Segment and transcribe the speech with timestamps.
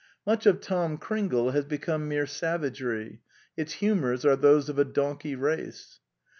[0.25, 3.21] Much of Tom Cringle has become mere savagery:
[3.55, 5.99] its humors are those of a donkey race.